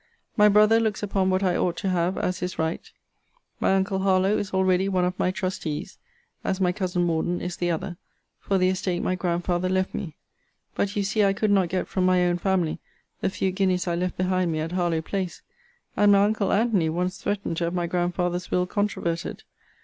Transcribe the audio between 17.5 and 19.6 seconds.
to have my grandfather's will controverted.